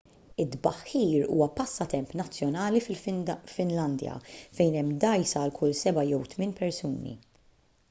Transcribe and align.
it-tbaħħir 0.43 1.27
huwa 1.33 1.47
passatemp 1.59 2.15
nazzjonali 2.21 2.81
fil-finlandja 2.87 4.17
fejn 4.31 4.81
hemm 4.81 4.97
dgħajsa 5.05 5.43
għal 5.45 5.55
kull 5.61 5.79
seba' 5.85 6.09
jew 6.09 6.25
tmien 6.35 6.59
persuni 6.65 7.17